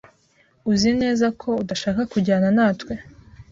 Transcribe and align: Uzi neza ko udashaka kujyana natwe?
Uzi 0.71 0.91
neza 1.01 1.27
ko 1.41 1.49
udashaka 1.63 2.01
kujyana 2.11 2.49
natwe? 2.57 2.93